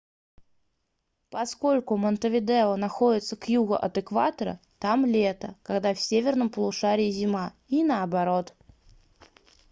поскольку 1.29 1.95
монтевидео 1.95 2.75
находится 2.75 3.35
к 3.35 3.47
югу 3.49 3.75
от 3.75 3.99
экватора 3.99 4.59
там 4.79 5.05
лето 5.05 5.53
когда 5.61 5.93
в 5.93 6.01
северном 6.01 6.49
полушарии 6.49 7.11
зима 7.11 7.53
и 7.67 7.83
наоборот 7.83 8.55